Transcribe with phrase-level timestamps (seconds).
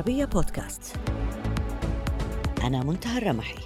[0.00, 0.96] العربية بودكاست.
[2.62, 3.58] أنا منتهى الرمحي.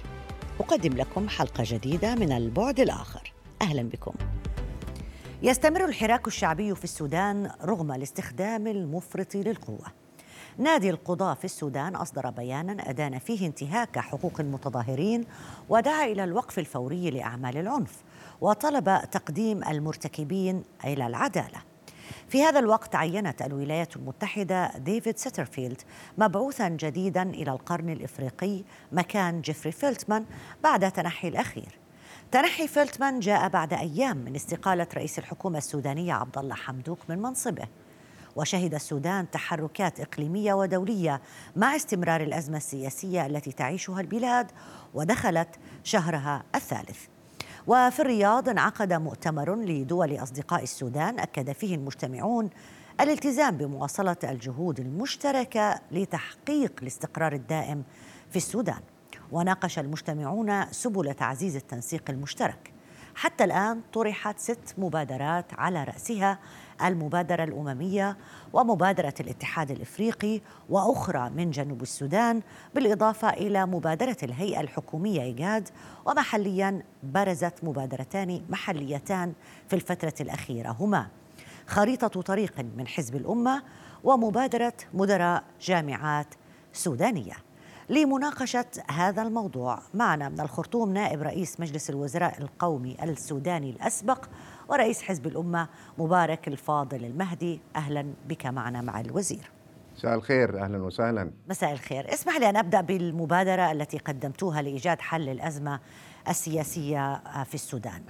[0.59, 3.33] أقدم لكم حلقة جديدة من البعد الآخر.
[3.61, 4.13] أهلا بكم.
[5.43, 9.85] يستمر الحراك الشعبي في السودان رغم الاستخدام المفرط للقوة.
[10.57, 15.25] نادي القضاة في السودان أصدر بيانا أدان فيه انتهاك حقوق المتظاهرين
[15.69, 18.03] ودعا إلى الوقف الفوري لأعمال العنف
[18.41, 21.74] وطلب تقديم المرتكبين إلى العدالة.
[22.29, 25.81] في هذا الوقت عينت الولايات المتحدة ديفيد سيترفيلد
[26.17, 30.25] مبعوثا جديدا إلى القرن الإفريقي مكان جيفري فيلتمان
[30.63, 31.79] بعد تنحي الأخير.
[32.31, 37.67] تنحي فيلتمان جاء بعد أيام من استقالة رئيس الحكومة السودانية عبد الله حمدوك من منصبه.
[38.35, 41.21] وشهد السودان تحركات إقليمية ودولية
[41.55, 44.51] مع استمرار الأزمة السياسية التي تعيشها البلاد
[44.93, 45.49] ودخلت
[45.83, 47.14] شهرها الثالث.
[47.67, 52.49] وفي الرياض انعقد مؤتمر لدول أصدقاء السودان أكد فيه المجتمعون
[53.01, 57.83] الالتزام بمواصلة الجهود المشتركة لتحقيق الاستقرار الدائم
[58.29, 58.79] في السودان.
[59.31, 62.73] وناقش المجتمعون سبل تعزيز التنسيق المشترك.
[63.15, 66.39] حتى الآن طرحت ست مبادرات على رأسها
[66.83, 68.17] المبادرة الأممية
[68.53, 72.41] ومبادرة الاتحاد الإفريقي وأخرى من جنوب السودان
[72.75, 75.69] بالإضافة إلى مبادرة الهيئة الحكومية إيجاد
[76.05, 79.33] ومحليا برزت مبادرتان محليتان
[79.67, 81.07] في الفترة الأخيرة هما
[81.67, 83.63] خريطة طريق من حزب الأمة
[84.03, 86.27] ومبادرة مدراء جامعات
[86.73, 87.33] سودانية.
[87.89, 94.25] لمناقشة هذا الموضوع معنا من الخرطوم نائب رئيس مجلس الوزراء القومي السوداني الأسبق
[94.69, 97.59] ورئيس حزب الأمة مبارك الفاضل المهدي.
[97.75, 99.51] أهلا بك معنا مع الوزير.
[99.95, 100.63] مساء الخير.
[100.63, 101.31] أهلا وسهلا.
[101.49, 102.13] مساء الخير.
[102.13, 105.79] اسمح لي أن أبدأ بالمبادرة التي قدمتوها لإيجاد حل الأزمة
[106.29, 108.01] السياسية في السودان.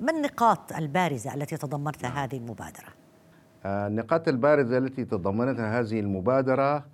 [0.00, 2.88] ما النقاط البارزة التي تضمنتها هذه المبادرة؟
[3.66, 6.84] النقاط البارزة التي تضمنتها هذه المبادرة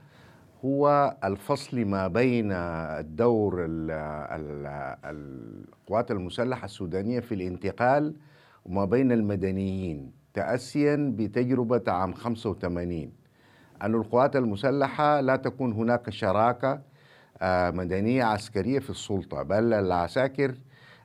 [0.65, 3.57] هو الفصل ما بين الدور
[5.05, 8.15] القوات المسلحة السودانية في الانتقال
[8.67, 13.13] وما بين المدنيين تأسيا بتجربة عام 85
[13.83, 16.81] أن القوات المسلحة لا تكون هناك شراكة
[17.43, 20.55] آه، مدنية عسكرية في السلطة بل العساكر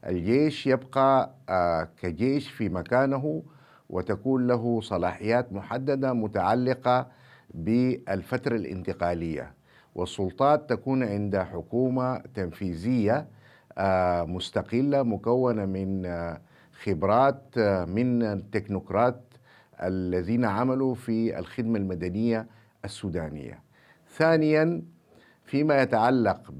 [0.05, 3.43] الجيش يبقى آه، كجيش في مكانه
[3.89, 7.07] وتكون له صلاحيات محددة متعلقة
[7.53, 9.53] بالفترة الانتقالية.
[9.95, 13.27] والسلطات تكون عند حكومة تنفيذية
[13.77, 16.05] آه، مستقلة مكونة من
[16.83, 19.23] خبرات آه، من التكنوقراط
[19.83, 22.47] الذين عملوا في الخدمة المدنية
[22.85, 23.63] السودانية.
[24.15, 24.81] ثانيا
[25.45, 26.51] فيما يتعلق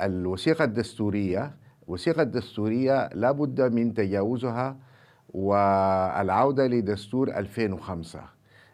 [0.00, 3.08] بالوثيقة الدستورية الوثيقة الدستورية.
[3.14, 4.76] لا بد من تجاوزها
[5.28, 8.20] والعودة لدستور 2005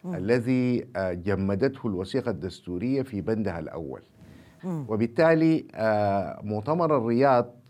[0.05, 4.03] الذي آه، جمدته الوثيقة الدستورية في بندها الأول.
[4.65, 7.62] وبالتالي آه، مؤتمر الرياض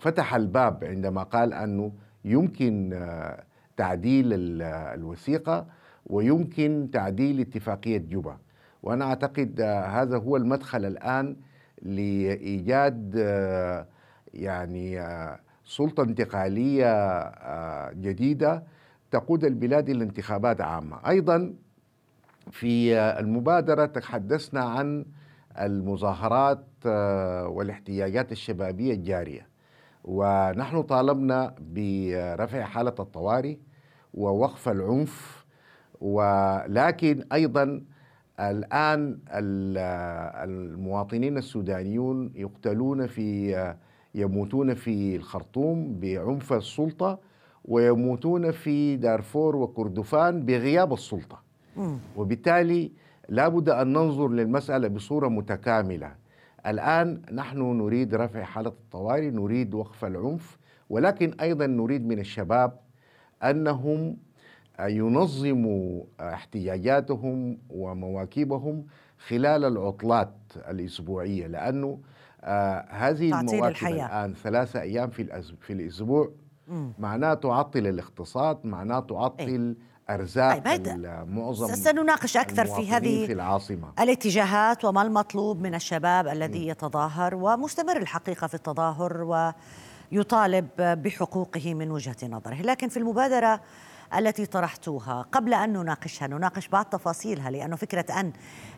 [0.00, 1.92] فتح الباب عندما قال أنه
[2.24, 3.44] يمكن آه،
[3.76, 4.26] تعديل
[4.62, 5.66] الوثيقة
[6.06, 8.36] ويمكن تعديل اتفاقية جوبا.
[8.82, 11.36] وأنا أعتقد هذا هو المدخل الآن
[11.82, 13.14] لإيجاد
[14.34, 15.00] يعني
[15.64, 16.92] سلطة انتقالية
[17.92, 18.62] جديدة
[19.10, 21.08] تقود البلاد إلى انتخابات عامة.
[21.08, 21.54] أيضا
[22.50, 25.04] في المبادرة تحدثنا عن
[25.60, 29.49] المظاهرات آه، والاحتياجات الشبابية الجارية.
[30.04, 33.56] ونحن طالبنا برفع حالة الطوارئ
[34.14, 35.44] ووقف العنف
[36.00, 37.82] ولكن أيضا
[38.40, 39.18] الآن
[40.44, 43.74] المواطنين السودانيون يقتلون في
[44.14, 47.18] يموتون في الخرطوم بعنف السلطة
[47.64, 51.42] ويموتون في دارفور وكردفان بغياب السلطة.
[52.16, 52.92] وبالتالي
[53.28, 56.12] لابد أن ننظر للمسألة بصورة متكاملة.
[56.66, 60.58] الآن نحن نريد رفع حالة الطوارئ نريد وقف العنف
[60.90, 62.78] ولكن أيضا نريد من الشباب
[63.42, 64.16] أنهم
[64.80, 68.86] ينظموا احتياجاتهم ومواكبهم
[69.28, 70.32] خلال العطلات
[70.68, 71.98] الأسبوعية لأنه
[72.42, 73.76] آه هذه المواكب
[74.06, 76.30] الآن ثلاثة أيام في, في الأسبوع.
[76.98, 80.88] معناه تعطل الاقتصاد معناه تعطل إيه؟ أرزاق طيب
[81.28, 83.92] معظم سنناقش أكثر في هذه في العاصمة.
[84.00, 89.52] الاتجاهات وما المطلوب من الشباب الذي يتظاهر ومستمر الحقيقة في التظاهر
[90.12, 93.60] ويطالب بحقوقه من وجهة نظره، لكن في المبادرة
[94.18, 95.26] التي طرحتوها.
[95.32, 98.32] قبل أن نناقشها نناقش بعض تفاصيلها لأنه فكرة أن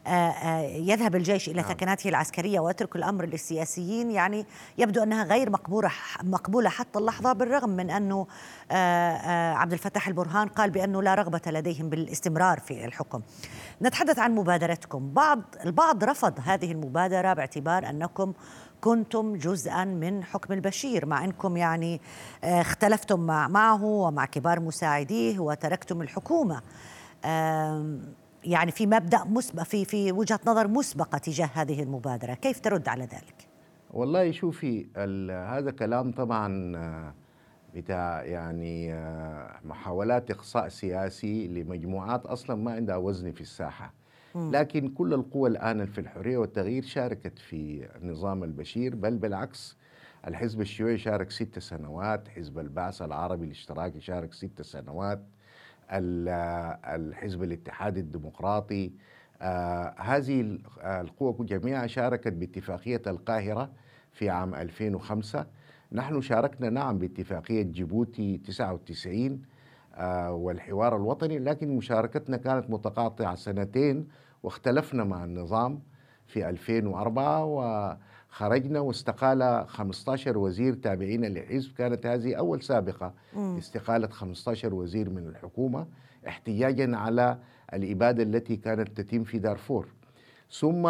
[0.06, 1.70] آه، آه، يذهب الجيش إلى نعم.
[1.70, 4.46] ثكناته العسكرية ويترك الأمر للسياسيين يعني
[4.79, 5.90] يبدو أنها غير مقبولة
[6.23, 8.26] مقبولة حتى اللحظة بالرغم من أنه
[8.70, 13.23] آه، عبد الفتاح البرهان قال بأنه لا رغبة لديهم بالاستمرار في الحكم.
[13.82, 15.12] نتحدث عن مبادرتكم.
[15.12, 18.32] بعض البعض رفض هذه المبادرة باعتبار أنكم
[18.82, 22.00] كنتم جزءا من حكم البشير مع إنكم يعني
[22.44, 26.62] آه، اختلفتم مع معه ومع كبار مساعديه وتركتم الحكومة.
[28.44, 32.34] يعني في مبدأ مسبق في في وجهة نظر مسبقة تجاه هذه المبادرة.
[32.34, 33.49] كيف ترد على ذلك؟
[33.90, 34.87] والله شوفي
[35.49, 37.14] هذا كلام طبعا آه،
[37.75, 43.94] بتاع يعني آه، محاولات إقصاء سياسي لمجموعات أصلا ما عندها وزن في الساحة.
[44.34, 49.76] لكن كل القوى الآن في الحرية والتغيير شاركت في نظام البشير بل بالعكس
[50.26, 55.23] الحزب الشيوعي شارك ست سنوات حزب البعث العربي الاشتراكي شارك ست سنوات
[55.90, 58.93] الحزب الاتحادي الديمقراطي.
[59.40, 63.70] آه هذه القوى جميعها شاركت باتفاقية القاهرة
[64.12, 65.46] في عام 2005
[65.93, 69.38] نحن شاركنا نعم باتفاقية جيبوتي 99 آه
[70.31, 74.09] والحوار الوطني لكن مشاركتنا كانت متقاطعة سنتين
[74.43, 75.81] واختلفنا مع النظام
[76.27, 83.12] في 2004 وخرجنا واستقال 15 وزير تابعين للحزب كانت هذه أول سابقة.
[83.59, 85.87] استقالة 15 وزير من الحكومة
[86.29, 87.39] احتجاجا على
[87.75, 89.89] الإبادة التي كانت تتم في دارفور.
[90.50, 90.83] ثم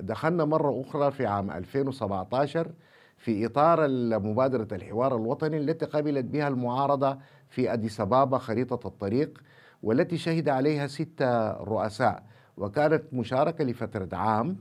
[0.00, 2.70] دخلنا مرة أخرى في عام 2017
[3.16, 3.88] في إطار
[4.18, 7.18] مبادرة الحوار الوطني التي قبلت بها المعارضة
[7.50, 9.42] في أديس أبابا خريطة الطريق
[9.82, 12.22] والتي شهد عليها ستة رؤساء.
[12.56, 14.56] وكانت مشاركة لفترة عام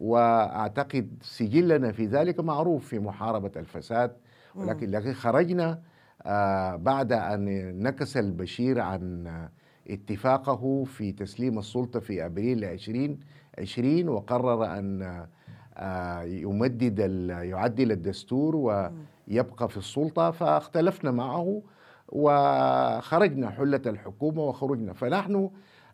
[0.00, 4.12] وأعتقد سجلنا في ذلك معروف في محاربة الفساد.
[4.54, 5.80] ولكن لكن خرجنا
[6.22, 7.44] آه بعد أن
[7.82, 9.28] نكس البشير عن
[9.90, 15.26] اتفاقه في تسليم السلطة في أبريل 2020 وقرر أن
[15.76, 16.98] آه يمدد
[17.42, 20.30] يعدل الدستور ويبقى في السلطة.
[20.30, 21.62] فاختلفنا معه
[22.12, 24.92] وخرجنا حلة الحكومة وخرجنا.
[24.92, 25.50] فنحن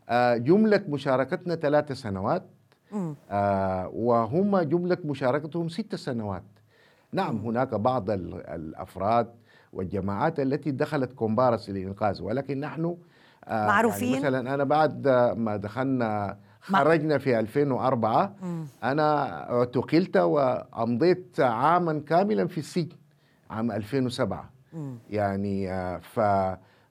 [0.08, 2.42] آه، جملة مشاركتنا ثلاث سنوات
[3.30, 6.42] آه وهم جملة مشاركتهم ست سنوات.
[7.12, 9.26] نعم هناك بعض الأفراد
[9.72, 12.84] والجماعات التي دخلت كومبارس للإنقاذ ولكن نحن
[13.44, 18.66] آه يعني معروفين؟ يعني مثلا أنا بعد ما دخلنا خرجنا في 2004 مم.
[18.84, 22.96] أنا اعتقلت وأمضيت عاما كاملا في السجن
[23.50, 24.48] عام 2007 مم.
[25.10, 26.20] يعني آه ف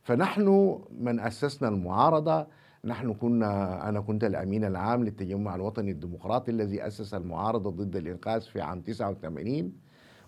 [0.03, 2.47] فنحن من أسسنا المعارضة
[2.85, 8.61] نحن كنا أنا كنت الأمين العام للتجمع الوطني الديمقراطي الذي أسس المعارضة ضد الإنقاذ في
[8.61, 9.71] عام 89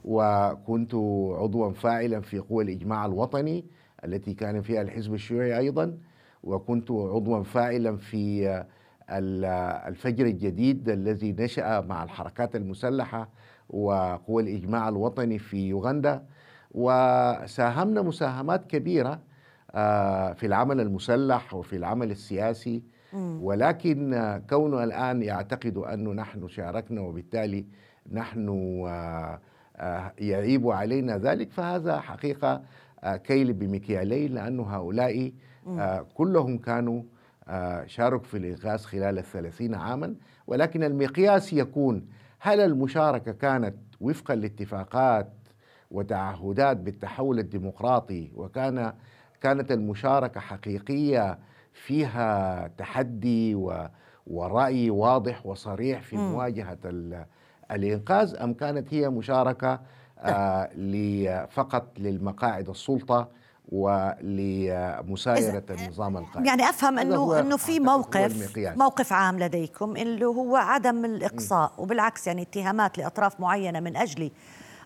[0.05, 0.95] وكنت
[1.39, 3.65] عضوا فاعلا في قوى الإجماع الوطني
[4.05, 5.97] التي كان فيها الحزب الشيوعي أيضا
[6.43, 8.63] وكنت عضوا فاعلا في
[9.87, 13.29] الفجر الجديد الذي نشأ مع الحركات المسلحة
[13.69, 16.25] وقوى الإجماع الوطني في يوغندا
[16.71, 19.19] وساهمنا مساهمات كبيرة
[19.71, 22.83] آه، في العمل المسلح وفي العمل السياسي.
[23.41, 27.65] ولكن كونه الآن يعتقد أنه نحن شاركنا وبالتالي
[28.11, 28.49] نحن
[28.87, 29.39] آه،
[29.77, 32.61] آه، يعيب علينا ذلك فهذا حقيقة
[33.03, 35.31] كيل بمكيالين لأن هؤلاء
[36.13, 37.03] كلهم كانوا
[37.85, 40.15] شاركوا في الإنقاذ خلال الثلاثين عاما.
[40.47, 42.05] ولكن المقياس يكون
[42.39, 45.27] هل المشاركة كانت وفقا لاتفاقات
[45.91, 48.93] وتعهدات بالتحول الديمقراطي وكان
[49.41, 51.39] كانت المشاركة حقيقية
[51.73, 53.55] فيها تحدي
[54.27, 56.77] ورأي واضح وصريح في مواجهة
[57.71, 59.79] الإنقاذ أم كانت هي مشاركة
[60.19, 63.27] آه فقط للمقاعد السلطة
[63.71, 66.45] ولمسايرة النظام القائم.
[66.45, 72.41] يعني أفهم أنه أنه في موقف موقف عام لديكم اللي هو عدم الإقصاء وبالعكس يعني
[72.41, 74.31] اتهامات لأطراف معينة من أجل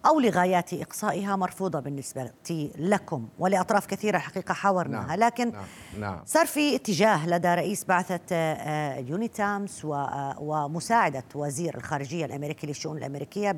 [0.05, 2.31] أو لغايات إقصائها مرفوضة بالنسبة
[2.77, 5.07] لكم ولأطراف كثيرة حقيقة حاورناها.
[5.07, 5.65] نعم لكن نعم
[5.99, 6.21] نعم.
[6.25, 13.51] صار في اتجاه لدى رئيس بعثة آه، يونيتامس آه، ومساعدة وزير الخارجية الأمريكي للشؤون الأمريكية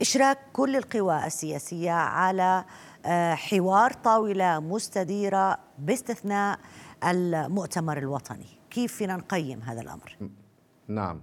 [0.00, 2.64] بإشراك كل القوى السياسية على
[3.06, 6.58] آه، حوار طاولة مستديرة باستثناء
[7.04, 8.46] المؤتمر الوطني.
[8.70, 10.16] كيف فينا نقيم هذا الأمر؟
[10.88, 11.22] نعم.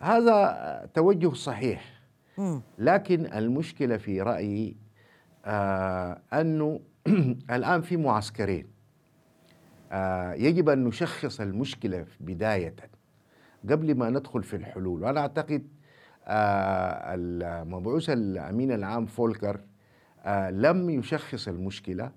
[0.00, 1.93] هذا توجه صحيح.
[2.78, 4.76] لكن المشكلة في رأيي
[5.44, 6.80] آه أنه
[7.56, 8.66] الآن في معسكرين.
[9.92, 12.74] آه يجب أن نشخص المشكلة بداية.
[13.70, 15.66] قبل ما ندخل في الحلول وأنا أعتقد
[16.26, 19.60] آه المبعوث الأمين العام فولكر
[20.24, 22.12] آه لم يشخص المشكلة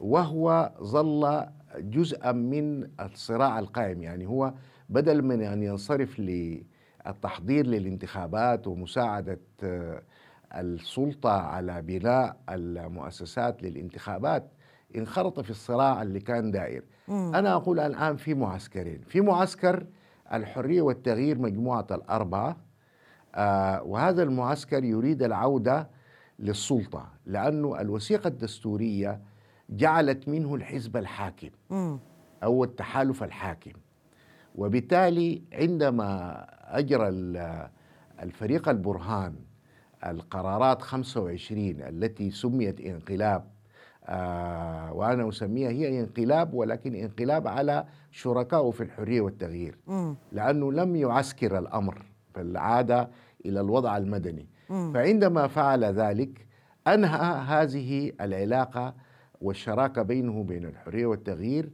[0.00, 1.46] وهو ظل
[1.78, 4.02] جزءا من الصراع القائم.
[4.02, 4.54] يعني هو
[4.88, 6.20] بدل من أن ينصرف
[7.06, 10.02] للتحضير للانتخابات ومساعدة آه،
[10.54, 14.50] السلطة على بناء المؤسسات للانتخابات
[14.96, 17.34] انخرط في الصراع اللي كان داير مم.
[17.34, 19.86] أنا أقول الآن في معسكرين في معسكر
[20.32, 22.56] الحرية والتغيير مجموعة الأربعة
[23.34, 25.88] آه وهذا المعسكر يريد العودة
[26.38, 29.20] للسلطة لأنه الوثيقة الدستورية
[29.70, 31.98] جعلت منه الحزب الحاكم مم.
[32.42, 33.72] أو التحالف الحاكم
[34.54, 37.08] وبالتالي عندما أجرى
[38.22, 39.34] الفريق البرهان
[40.06, 43.44] القرارات 25 التي سميت انقلاب
[44.06, 50.14] آه وأنا أسميها هي انقلاب ولكن انقلاب على شركائه في الحرية والتغيير م.
[50.32, 52.02] لأنه لم يعسكر الأمر
[52.34, 53.08] فالعادة
[53.46, 54.92] إلى الوضع المدني م.
[54.92, 56.46] فعندما فعل ذلك
[56.86, 58.94] أنهى هذه العلاقة
[59.40, 61.70] والشراكة بينه وبين الحرية والتغيير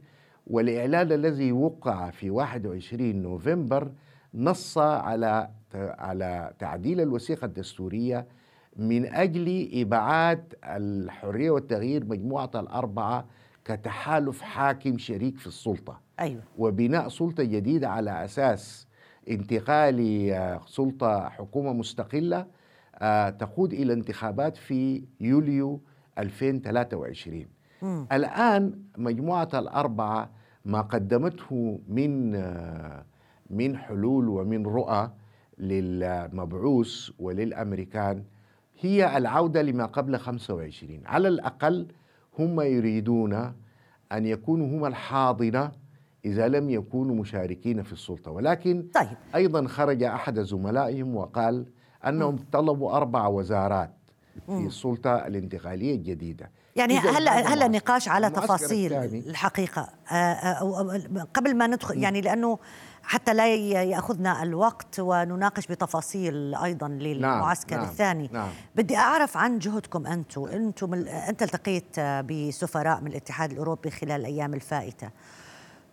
[0.47, 3.91] والإعلان الذي وقع في 21 نوفمبر
[4.33, 8.27] نص على على تعديل الوثيقة الدستورية
[8.75, 13.25] من أجل إبعاد الحرية والتغيير مجموعة الأربعة
[13.65, 16.41] كتحالف حاكم شريك في السلطة أيوة.
[16.57, 18.87] وبناء سلطة جديدة على أساس
[19.29, 22.45] انتقال سلطة حكومة مستقلة
[22.95, 25.81] آه، تقود إلى انتخابات في يوليو
[26.17, 27.45] 2023
[27.81, 28.05] م.
[28.11, 30.29] الآن مجموعة الأربعة
[30.65, 33.05] ما قدمته من آه،
[33.49, 35.11] من حلول ومن رؤى
[35.57, 38.23] للمبعوث وللأمريكان.
[38.79, 41.87] هي العودة لما قبل 25 على الأقل
[42.39, 43.33] هم يريدون
[44.11, 45.71] أن يكونوا هم الحاضنة
[46.25, 48.31] إذا لم يكونوا مشاركين في السلطة.
[48.31, 49.17] ولكن طيب.
[49.35, 51.65] أيضا خرج أحد زملائهم وقال
[52.07, 52.39] أنهم م.
[52.51, 53.93] طلبوا أربع وزارات
[54.45, 56.51] في السلطة الانتقالية الجديدة.
[56.75, 62.59] يعني هلا هلا نقاش على تفاصيل الحقيقة؟ آه، آه، قبل ما ندخل يعني لأنه
[63.07, 68.29] حتى لا يأخذنا الوقت ونناقش بتفاصيل أيضا للمعسكر نعم الثاني.
[68.33, 68.49] نعم.
[68.75, 75.09] بدي أعرف عن جهدكم أنتم أنتم أنت التقيت بسفراء من الاتحاد الأوروبي خلال الأيام الفائتة.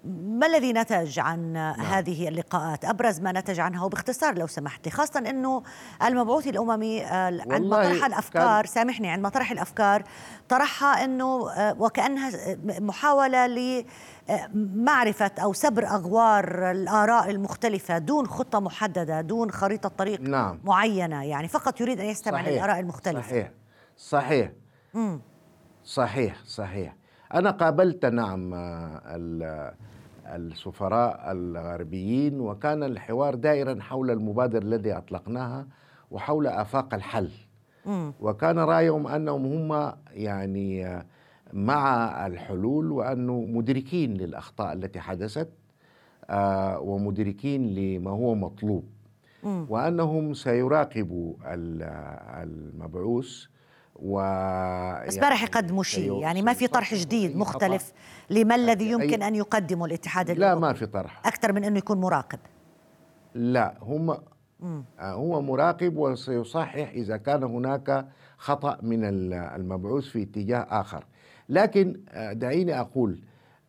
[0.04, 1.80] ما الذي نتج عن نعم.
[1.80, 5.62] هذه اللقاءات؟ أبرز ما نتج عنها وباختصار لو سمحت خاصة أنه
[6.04, 10.02] المبعوث الأممي آه، عند طرح الأفكار كان سامحني عند طرح الأفكار
[10.48, 12.30] طرحها أنه آه، وكأنها
[12.64, 13.46] محاولة
[14.54, 20.60] لمعرفة أو سبر أغوار الآراء المختلفة دون خطة محددة دون خريطة طريق نعم.
[20.64, 22.48] معينة يعني فقط يريد أن يستمع صحيح.
[22.48, 23.50] للآراء المختلفة صحيح
[23.96, 24.52] صحيح
[24.94, 25.20] مم.
[25.84, 26.96] صحيح صحيح
[27.34, 28.54] أنا قابلت نعم
[30.26, 35.66] السفراء الغربيين وكان الحوار دائرا حول المبادرة الذي أطلقناها
[36.10, 37.30] وحول آفاق الحل
[38.20, 41.04] وكان رأيهم أنهم هم يعني
[41.54, 45.48] مع الحلول وأنه مدركين للأخطاء التي حدثت
[46.30, 48.84] آه، ومدركين لما هو مطلوب.
[49.44, 51.34] وأنهم سيراقبوا
[52.42, 53.44] المبعوث
[53.96, 54.18] و
[55.06, 57.92] بس ما راح يقدموا شيء يعني ما في طرح جديد مختلف
[58.30, 61.26] لما الذي يمكن أن يقدمه الاتحاد لا ما في طرح.
[61.26, 62.38] أكثر من أنه يكون مراقب.
[63.34, 64.18] لا هم آه،
[65.00, 68.08] هو مراقب وسيصحح إذا كان هناك
[68.38, 71.04] خطأ من المبعوث في اتجاه آخر.
[71.48, 73.20] لكن آه، دعيني أقول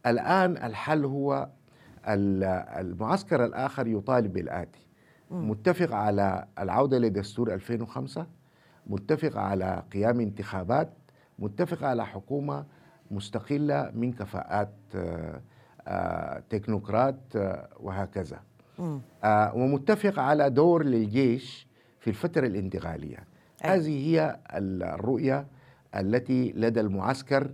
[0.05, 1.49] الآن الحل هو
[2.07, 4.79] المعسكر الآخر يطالب بالآتي.
[5.31, 8.27] متفق على العودة لدستور 2005
[8.87, 10.89] متفقة على قيام انتخابات
[11.39, 12.65] متفقة على حكومة
[13.11, 15.41] مستقلة من كفاءات آه،
[15.87, 17.15] آه، تكنوقراط
[17.79, 18.39] وهكذا.
[19.55, 21.67] ومتفق على دور للجيش
[21.99, 23.17] في الفترة الانتقالية.
[23.61, 25.47] هذه هي الرؤية
[25.95, 27.51] التي لدى المعسكر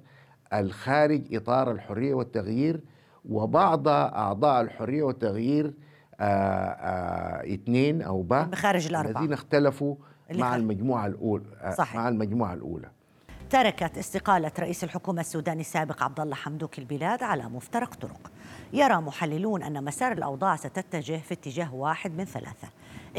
[0.53, 2.81] الخارج إطار الحرية والتغيير
[3.29, 5.74] وبعض أعضاء الحرية والتغيير
[7.53, 9.96] اثنين أو با خارج الأربعة الذين اختلفوا
[10.31, 11.96] مع المجموعة الأولى آه، صحيح.
[11.96, 12.91] مع المجموعة الأولى
[13.50, 18.31] تركت استقالة رئيس الحكومة السوداني السابق عبد الله حمدوك البلاد على مفترق طرق.
[18.74, 22.67] يرى محللون أن مسار الأوضاع ستتجه في اتجاه واحد من ثلاثة،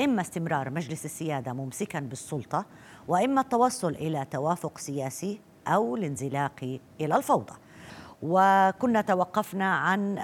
[0.04, 2.66] إما استمرار مجلس السيادة ممسكا بالسلطة،
[3.08, 7.52] وإما التوصل إلى توافق سياسي أو الانزلاق إلى الفوضى.
[8.22, 10.18] وكنا توقفنا عن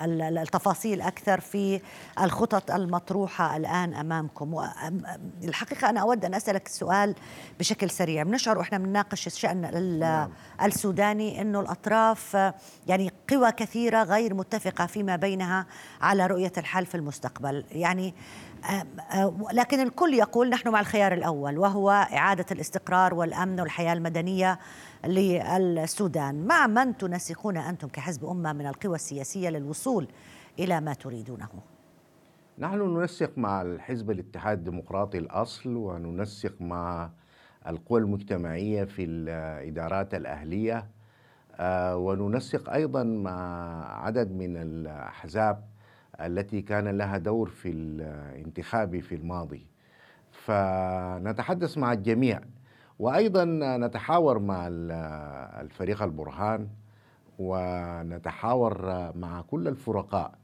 [0.00, 1.80] التفاصيل أكثر في
[2.20, 4.68] الخطط المطروحة الآن أمامكم
[5.44, 7.14] الحقيقة أنا أود أن أسألك السؤال
[7.58, 10.30] بشكل سريع بنشعر وإحنا بنناقش الشأن نعم.
[10.62, 12.52] السوداني إنه الأطراف
[12.86, 15.66] يعني قوى كثيرة غير متفقة فيما بينها
[16.00, 18.14] على رؤية الحل في المستقبل يعني
[19.52, 24.58] لكن الكل يقول نحن مع الخيار الأول وهو إعادة الاستقرار والأمن والحياة المدنية
[25.06, 26.46] للسودان.
[26.46, 30.08] مع من تنسقون أنتم كحزب أمة من القوى السياسية للوصول
[30.58, 31.48] إلى ما تريدونه؟
[32.58, 37.10] نحن ننسق مع الحزب الاتحاد الديمقراطي الأصل وننسق مع
[37.66, 40.86] القوى المجتمعية في الإدارات الأهلية
[41.56, 45.64] آه، وننسق أيضا مع عدد من الأحزاب
[46.20, 49.66] التي كان لها دور في الانتخاب في الماضي.
[50.30, 52.40] فنتحدث مع الجميع
[52.98, 53.44] وأيضا
[53.76, 54.66] نتحاور مع
[55.60, 56.68] الفريق البرهان
[57.38, 58.82] ونتحاور
[59.16, 60.34] مع كل الفرقاء.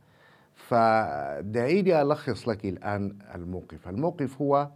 [0.55, 3.89] فدعيني ألخص لك الآن الموقف.
[3.89, 4.69] الموقف هو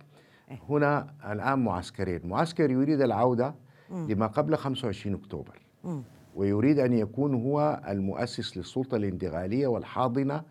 [0.68, 2.20] هنا الآن معسكرين.
[2.24, 3.54] معسكر يريد العودة
[3.90, 5.60] لما قبل 25 أكتوبر.
[6.36, 10.42] ويريد أن يكون هو المؤسس للسلطة الانتقالية والحاضنة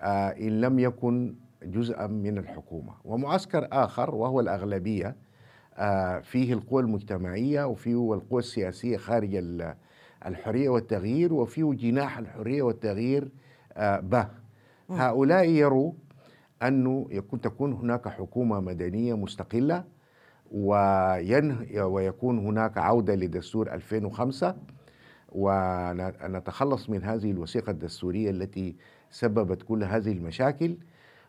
[0.00, 2.92] إن لم يكن جزءا من الحكومة.
[3.04, 5.16] ومعسكر آخر وهو الأغلبية
[5.78, 9.44] آه، فيه القوى المجتمعية وفيه القوى السياسية خارج
[10.26, 13.28] الحرية والتغيير وفيه جناح الحرية والتغيير
[13.76, 14.28] آه، به.
[14.90, 15.92] هؤلاء يروا
[16.62, 19.84] أنه يكون تكون هناك حكومة مدنية مستقلة
[20.52, 24.56] ويكون هناك عودة لدستور 2005
[25.32, 28.76] ونتخلص من هذه الوثيقة الدستورية التي
[29.18, 30.76] سببت كل هذه المشاكل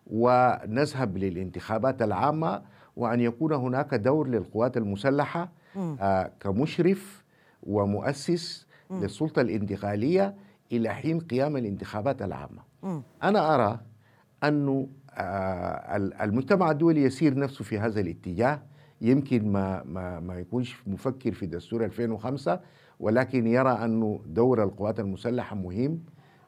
[0.07, 2.61] ونذهب للانتخابات العامة
[2.95, 5.49] وأن يكون هناك دور للقوات المسلحة
[6.01, 7.23] آه كمشرف
[7.63, 9.01] ومؤسس م.
[9.01, 10.35] للسلطة الانتقالية
[10.71, 12.99] إلى حين قيام الانتخابات العامة م.
[13.23, 13.79] أنا أرى
[14.43, 18.61] أن آه المجتمع الدولي يسير نفسه في هذا الاتجاه
[19.01, 22.59] يمكن ما ما ما يكونش مفكر في دستور 2005
[22.99, 25.99] ولكن يرى أنه دور القوات المسلحة مهم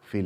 [0.10, 0.22] في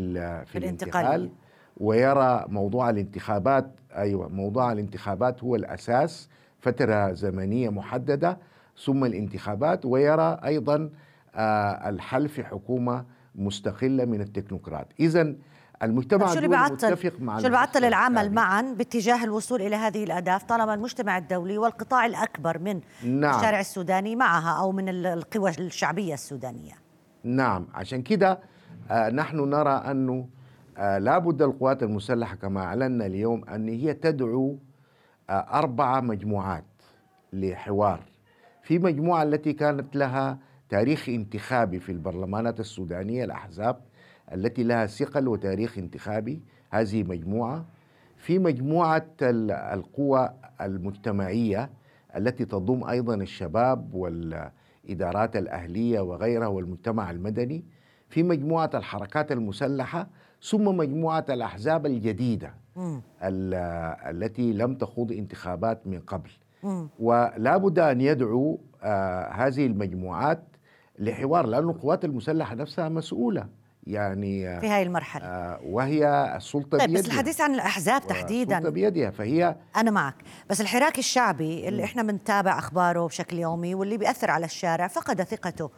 [0.45, 1.29] في الانتقال.
[1.77, 8.37] ويرى موضوع الانتخابات أيوه موضوع الانتخابات هو الأساس فترة زمنية محددة
[8.85, 10.89] ثم الانتخابات ويرى أيضا
[11.35, 14.87] آه الحل في حكومة مستقلة من التكنوقراط.
[14.99, 15.35] اذا
[15.83, 20.03] المجتمع شو اللي بيعطل؟ متفق مع شو اللي بيعطل العمل معا باتجاه الوصول إلى هذه
[20.03, 23.35] الأهداف طالما المجتمع الدولي والقطاع الأكبر من نعم.
[23.35, 26.73] الشارع السوداني معها أو من القوى الشعبية السودانية؟
[27.23, 28.39] نعم عشان كده
[28.91, 30.27] نحن نرى أنه
[30.77, 34.57] آه، لا بد القوات المسلحة كما أعلنا اليوم أن هي تدعو
[35.29, 36.63] آه، أربعة مجموعات
[37.33, 37.99] لحوار.
[38.63, 40.37] في مجموعة التي كانت لها
[40.69, 43.79] تاريخ انتخابي في البرلمانات السودانية الأحزاب
[44.33, 47.65] التي لها ثقل وتاريخ انتخابي هذه مجموعة.
[48.17, 50.29] في مجموعة القوى
[50.61, 51.69] المجتمعية
[52.15, 57.65] التي تضم أيضا الشباب والإدارات الأهلية وغيرها والمجتمع المدني.
[58.13, 60.07] في مجموعة الحركات المسلحة
[60.41, 62.53] ثم مجموعة الأحزاب الجديدة
[64.09, 66.29] التي لم تخوض انتخابات من قبل.
[66.99, 70.43] ولا بد أن يدعو آه هذه المجموعات
[70.99, 73.47] لحوار لأن القوات المسلحة نفسها مسؤولة.
[73.87, 75.25] يعني آه، في هذه المرحلة.
[75.25, 77.01] آه وهي السلطة طيب بيدها.
[77.01, 78.57] بس الحديث عن الأحزاب تحديدا.
[78.57, 80.15] السلطة بيدها فهي أنا معك.
[80.49, 81.85] بس الحراك الشعبي اللي م.
[81.85, 85.69] إحنا بنتابع أخباره بشكل يومي واللي بيأثر على الشارع فقد ثقته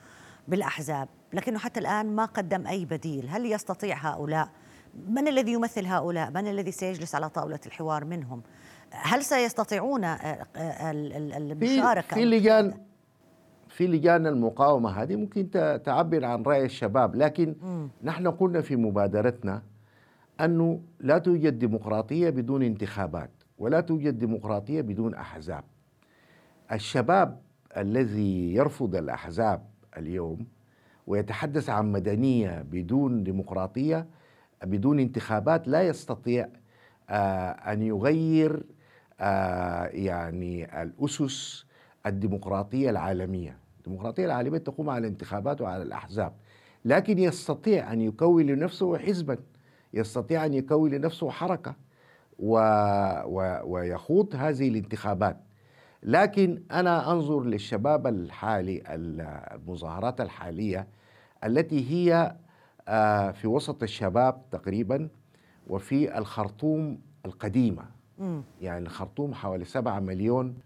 [0.48, 1.08] بالأحزاب.
[1.36, 3.30] لكنه حتى الآن ما قدم أي بديل.
[3.30, 4.50] هل يستطيع هؤلاء؟
[5.10, 8.42] من الذي يمثل هؤلاء؟ من الذي سيجلس على طاولة الحوار منهم؟
[8.92, 10.06] هل سيستطيعون
[10.56, 12.74] المشاركة؟ في لجان
[13.70, 15.50] في لجان المقاومة هذه ممكن
[15.86, 17.88] تعبر عن رأي الشباب لكن م.
[18.04, 19.62] نحن قلنا في مبادرتنا
[20.42, 25.64] أنه لا توجد ديمقراطية بدون انتخابات ولا توجد ديمقراطية بدون أحزاب.
[26.72, 27.42] الشباب
[27.78, 29.66] الذي يرفض الأحزاب
[29.98, 30.46] اليوم
[31.08, 34.08] ويتحدث عن مدنية بدون ديمقراطية
[34.64, 36.48] بدون انتخابات لا يستطيع
[37.10, 38.64] آه، أن يغير
[39.20, 41.66] آه، يعني الأسس
[42.06, 46.34] الديمقراطية العالمية، الديمقراطية العالمية تقوم على الانتخابات وعلى الأحزاب،
[46.86, 49.38] لكن يستطيع أن يكون لنفسه حزبا،
[49.94, 51.76] يستطيع أن يكون لنفسه حركة
[52.40, 52.58] و
[53.26, 55.45] و ويخوض هذه الانتخابات.
[56.08, 60.88] لكن أنا أنظر للشباب الحالي المظاهرات الحالية
[61.44, 62.36] التي هي
[62.88, 65.10] آه، في وسط الشباب تقريبا
[65.68, 67.84] وفي الخرطوم القديمة.
[68.62, 70.58] يعني الخرطوم حوالي سبعة مليون.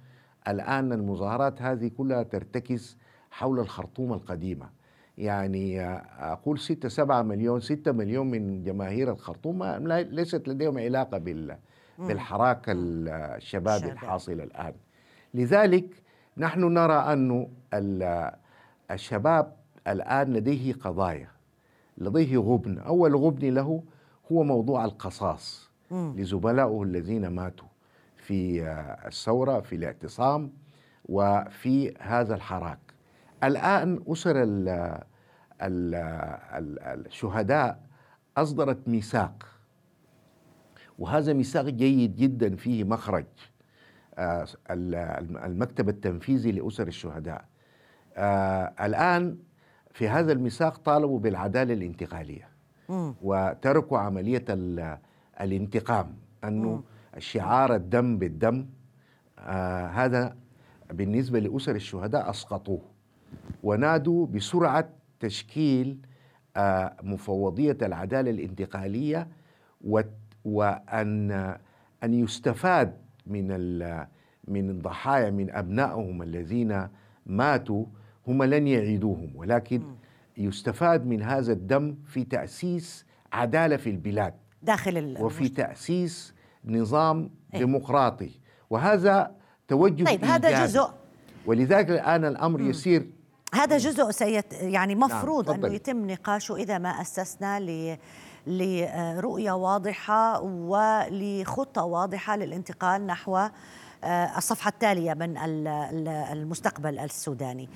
[0.47, 2.97] الآن المظاهرات هذه كلها ترتكز
[3.31, 4.69] حول الخرطوم القديمة.
[5.17, 11.17] يعني آه، أقول ستة سبعة مليون ستة مليون من جماهير الخرطوم ليست لديهم علاقة
[11.97, 14.73] بالحراك الشبابي الحاصل الآن.
[15.33, 16.03] لذلك
[16.37, 17.47] نحن نرى أن
[18.91, 19.55] الشباب
[19.87, 21.29] الآن لديه قضايا
[21.97, 22.77] لديه غبن.
[22.79, 23.83] أول غبن له
[24.31, 27.67] هو موضوع القصاص لزملائه الذين ماتوا
[28.15, 28.63] في
[29.07, 30.51] الثورة في الاعتصام
[31.05, 32.79] وفي هذا الحراك.
[33.43, 34.69] الآن أسر ال
[35.61, 35.95] ال
[36.53, 37.79] ال الشهداء
[38.37, 39.45] أصدرت ميثاق
[40.99, 43.25] وهذا ميثاق جيد جدا فيه مخرج.
[45.45, 47.45] المكتب التنفيذي لأسر الشهداء.
[48.17, 49.37] آه، الآن
[49.93, 52.49] في هذا الميثاق طالبوا بالعدالة الانتقالية
[53.21, 54.45] وتركوا عملية
[55.41, 56.83] الانتقام أنه
[57.17, 58.65] الشعار الدم بالدم.
[59.39, 60.35] آه هذا
[60.93, 62.81] بالنسبة لأسر الشهداء أسقطوه
[63.63, 65.97] ونادوا بسرعة تشكيل
[66.57, 69.27] آه مفوضية العدالة الانتقالية
[70.45, 71.31] وأن
[72.03, 72.97] أن يستفاد
[73.29, 73.47] من
[74.47, 76.87] من الضحايا من أبنائهم الذين
[77.25, 77.85] ماتوا
[78.27, 79.81] هم لن يعيدوهم ولكن
[80.37, 84.33] يستفاد من هذا الدم في تأسيس عدالة في البلاد.
[84.63, 86.33] داخل وفي تأسيس
[86.65, 88.31] نظام إيه؟ ديمقراطي.
[88.69, 89.31] وهذا
[89.67, 90.89] توجه طيب هذا جزء.
[91.45, 92.69] ولذلك الآن الأمر مم.
[92.69, 93.07] يسير
[93.53, 95.65] هذا جزء سيت يعني مفروض نعم.
[95.65, 97.97] أنه يتم نقاشه إذا ما أسسنا ل
[98.47, 103.37] لرؤية واضحة ولخطة واضحة للانتقال نحو
[104.03, 105.37] آه، الصفحة التالية من
[106.31, 107.69] المستقبل السوداني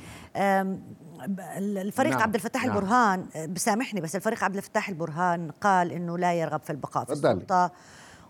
[1.57, 2.21] الفريق نعم.
[2.21, 2.77] عبد الفتاح نعم.
[2.77, 7.71] البرهان بسامحني بس الفريق عبد الفتاح البرهان قال إنه لا يرغب في البقاء في السلطة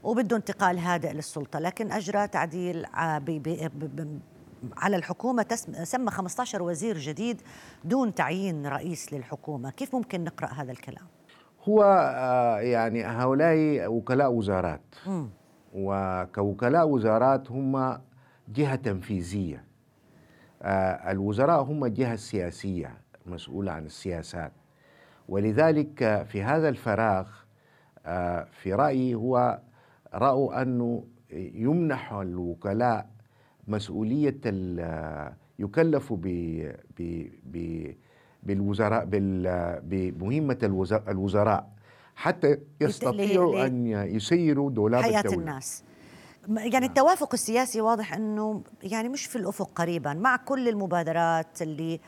[0.03, 2.85] وبده انتقال هادئ للسلطة لكن أجرى تعديل
[4.77, 5.45] على الحكومة
[5.83, 7.41] سمى 15 وزير جديد
[7.83, 11.05] دون تعيين رئيس للحكومة كيف ممكن نقرأ هذا الكلام؟
[11.63, 11.83] هو
[12.15, 15.25] آه، يعني هؤلاء وكلاء وزارات م.
[15.73, 17.99] وكوكلاء وزارات هم
[18.49, 19.63] جهة تنفيذية
[20.61, 24.51] آه، الوزراء هم الجهة السياسية المسؤولة عن السياسات
[25.29, 27.27] ولذلك في هذا الفراغ
[28.05, 29.59] آه، في رأيي هو
[30.13, 33.12] رأوا أنه يمنح الوكلاء
[33.67, 34.39] مسؤولية
[35.59, 36.17] يكلفوا
[38.43, 39.05] بالوزراء
[39.83, 40.57] بمهمة
[41.07, 41.69] الوزراء
[42.15, 45.37] حتى يستطيعوا أن يسيروا دولاب حياة الدولة.
[45.37, 45.83] الناس
[46.49, 46.83] يعني نعم.
[46.83, 51.99] التوافق السياسي واضح أنه يعني مش في الأفق قريبا مع كل المبادرات اللي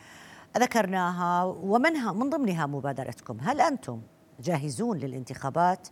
[0.58, 4.02] ذكرناها ومنها من ضمنها مبادرتكم هل أنتم
[4.40, 5.88] جاهزون للانتخابات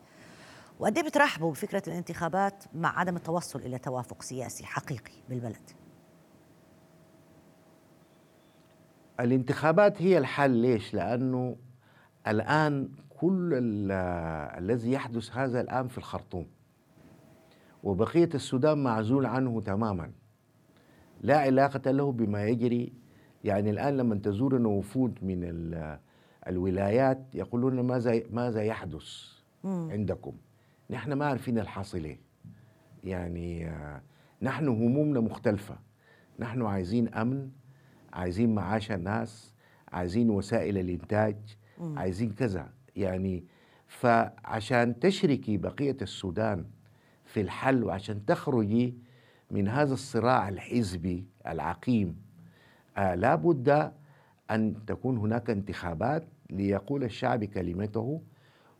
[0.84, 5.72] وقد إيه بترحبوا بفكرة الانتخابات مع عدم التوصل إلى توافق سياسي حقيقي بالبلد؟
[9.19, 11.56] الانتخابات هي الحل ليش؟ لأنه
[12.28, 13.50] الآن كل
[14.58, 16.48] الذي يحدث هذا الآن في الخرطوم.
[17.84, 20.12] وبقية السودان معزول عنه تماما.
[21.22, 22.93] لا علاقة له بما يجري.
[23.43, 25.39] يعني الآن لما تزورنا وفود من
[26.48, 29.06] الولايات يقولون ماذا ماذا يحدث
[29.65, 30.34] عندكم؟
[30.93, 32.19] نحن ما عارفين الحاصل إيه.
[33.03, 34.01] يعني آه،
[34.41, 35.75] نحن همومنا مختلفة.
[36.39, 37.49] نحن عايزين أمن
[38.13, 39.53] عايزين معاش الناس
[39.91, 41.36] عايزين وسائل الإنتاج
[41.82, 42.69] عايزين كذا.
[42.95, 43.43] يعني
[43.88, 46.65] فعشان تشركي بقية السودان
[47.25, 48.93] في الحل وعشان تخرجي
[49.51, 52.21] من هذا الصراع الحزبي العقيم
[52.97, 53.91] آه لابد
[54.51, 58.21] أن تكون هناك انتخابات ليقول الشعب كلمته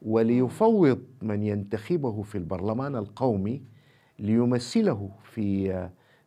[0.06, 3.62] وليفوض من ينتخبه في البرلمان القومي
[4.20, 5.68] ليمثله في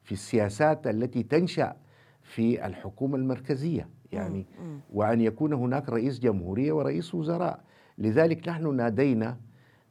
[0.03, 1.77] في السياسات التي تنشأ
[2.23, 3.89] في الحكومة المركزية.
[4.12, 4.47] يعني
[4.93, 7.61] وأن يكون هناك رئيس جمهورية ورئيس وزراء.
[7.99, 9.37] لذلك نحن نادينا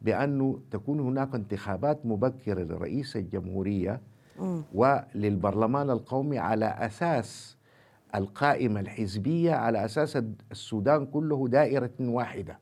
[0.01, 4.01] بأن تكون هناك انتخابات مبكرة لرئيس الجمهورية
[4.73, 7.57] وللبرلمان القومي على أساس
[8.15, 10.17] القائمة الحزبية على أساس
[10.51, 12.59] السودان كله دائرة واحدة.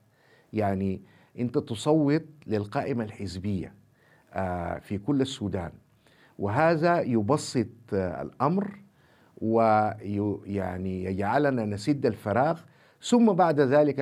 [0.54, 1.02] يعني
[1.40, 3.74] انت تصوت للقائمة الحزبية
[4.34, 5.72] آه، في كل السودان.
[6.40, 8.80] وهذا يبسط آه، الأمر
[9.42, 12.60] ويعني يجعلنا نسد الفراغ.
[13.02, 13.96] ثم بعد ذلك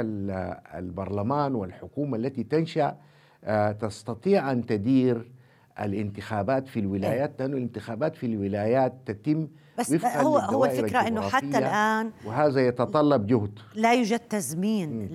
[0.75, 2.97] البرلمان والحكومة التي تنشأ
[3.43, 5.31] آه، تستطيع أن تدير
[5.79, 9.47] الانتخابات في الولايات لأن الانتخابات في الولايات تتم
[9.79, 13.59] بس هو هو الفكرة أنه حتى الآن وهذا يتطلب جهد.
[13.75, 15.09] لا يوجد تزمين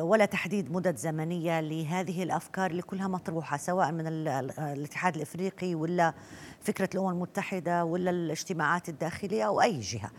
[0.00, 6.14] ولا تحديد مدد زمنية لهذه الأفكار اللي كلها مطروحة سواء من الاتحاد الإفريقي ولا
[6.60, 10.10] فكرة الأمم المتحدة ولا الاجتماعات الداخلية أو أي جهة.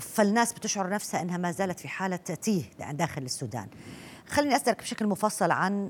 [0.00, 3.66] فالناس بتشعر نفسها أنها ما زالت في حالة تيه داخل السودان.
[4.26, 5.88] خليني أسألك بشكل مفصل عن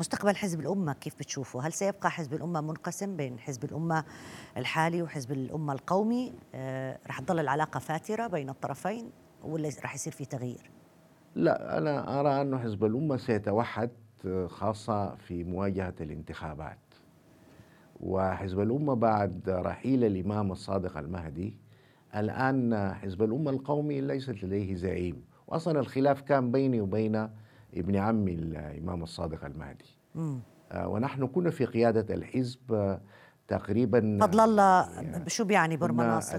[0.00, 4.04] مستقبل حزب الأمة كيف بتشوفه؟ هل سيبقى حزب الأمة منقسم بين حزب الأمة
[4.56, 9.10] الحالي وحزب الأمة القومي؟ آه رح تظل العلاقة فاترة بين الطرفين
[9.44, 10.70] ولا رح يصير في تغيير؟
[11.34, 13.90] لا أنا أرى أن حزب الأمة سيتوحد
[14.26, 16.78] آه، خاصة في مواجهة الانتخابات.
[18.00, 21.56] وحزب الأمة بعد رحيل الإمام الصادق المهدي
[22.16, 25.22] الآن حزب الأمة القومي ليست لديه زعيم.
[25.46, 27.28] وأصلا الخلاف كان بيني وبين
[27.74, 29.84] ابن عمي الإمام الصادق المهدي.
[30.72, 32.98] آه، ونحن كنا في قيادة الحزب
[33.48, 34.88] تقريبا فضل الله
[35.26, 36.36] شو بيعني برما ناصر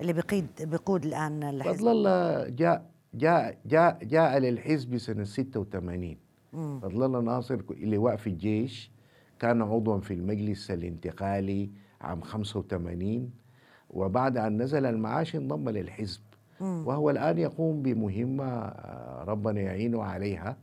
[0.00, 1.76] اللي بيقيد بيقود الآن الحزب.
[1.78, 6.16] فضل الله جاء جاء جاء جاء للحزب سنة 86
[6.82, 8.90] فضل الله ناصر اللي وقف في الجيش
[9.38, 13.30] كان عضوا في المجلس الانتقالي عام 85
[13.90, 16.20] وبعد أن نزل المعاش انضم للحزب.
[16.62, 20.56] وهو الآن يقوم بمهمة آه، ربنا يعينه عليها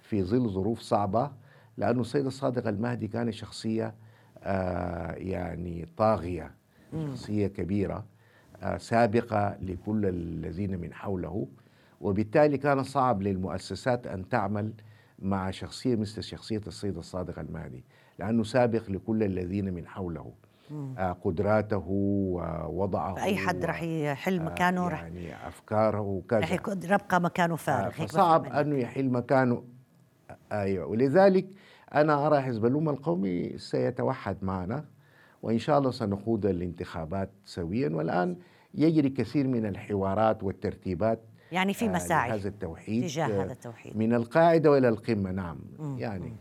[0.00, 1.30] في ظل ظروف صعبة
[1.76, 3.94] لأنه السيد الصادق المهدي كان شخصية
[4.42, 6.54] آه، يعني طاغية
[6.92, 8.04] شخصية كبيرة
[8.62, 11.46] آه، سابقة لكل الذين من حوله
[12.00, 14.72] وبالتالي كان صعب للمؤسسات أن تعمل
[15.18, 17.84] مع شخصية مثل شخصية السيد الصادق المهدي
[18.18, 20.32] لأنه سابق لكل الذين من حوله.
[21.24, 26.40] قدراته ووضعه أي حد رح يحل آه، مكانه رح يعني أفكاره وكذا.
[26.40, 29.64] رح يبقى مكانه فارغ آه فصعب أنه يحل مكانه.
[30.52, 31.46] أيوة ولذلك
[31.94, 34.84] أنا أرى حزب الأمة القومي سيتوحد معنا
[35.42, 37.88] وإن شاء الله سنخوض الانتخابات سويا.
[37.88, 38.36] والآن
[38.74, 41.20] يجري كثير من الحوارات والترتيبات
[41.52, 43.96] يعني في آه، مساعي هذا التوحيد تجاه هذا التوحيد.
[43.96, 45.30] من القاعدة وإلى القمة.
[45.30, 45.98] نعم مم.
[45.98, 46.32] يعني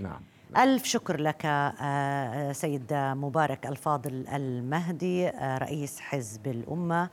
[0.00, 0.20] نعم.
[0.56, 7.10] ألف شكر لك آه، سيد مبارك الفاضل المهدي آه، رئيس حزب الأمة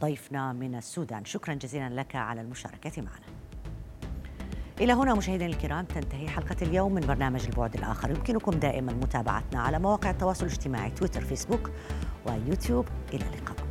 [0.00, 1.24] ضيفنا من السودان.
[1.24, 3.26] شكرا جزيلا لك على المشاركة معنا.
[4.80, 8.10] إلى هنا مشاهدينا الكرام تنتهي حلقة اليوم من برنامج البعد الآخر.
[8.10, 11.70] يمكنكم دائما متابعتنا على مواقع التواصل الاجتماعي تويتر فيسبوك
[12.26, 12.86] ويوتيوب.
[13.14, 13.65] إلى اللقاء.